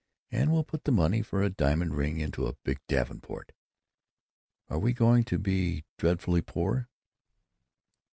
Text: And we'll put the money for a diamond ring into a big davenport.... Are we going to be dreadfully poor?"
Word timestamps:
And 0.31 0.51
we'll 0.51 0.63
put 0.63 0.85
the 0.85 0.91
money 0.91 1.21
for 1.21 1.43
a 1.43 1.51
diamond 1.51 1.93
ring 1.93 2.17
into 2.19 2.47
a 2.47 2.55
big 2.63 2.79
davenport.... 2.87 3.51
Are 4.67 4.79
we 4.79 4.93
going 4.93 5.23
to 5.25 5.37
be 5.37 5.83
dreadfully 5.99 6.41
poor?" 6.41 6.89